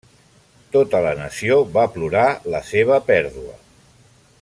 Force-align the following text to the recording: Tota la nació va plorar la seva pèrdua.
Tota 0.75 1.01
la 1.07 1.11
nació 1.19 1.59
va 1.77 1.85
plorar 1.99 2.25
la 2.55 2.63
seva 2.71 3.01
pèrdua. 3.13 3.57